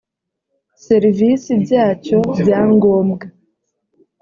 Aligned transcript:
serivisi 0.85 1.49
byacyo 1.63 2.19
bya 2.39 2.59
ngombwa 2.73 3.25